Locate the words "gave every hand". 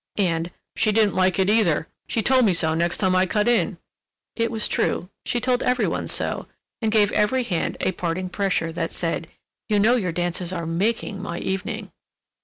6.91-7.77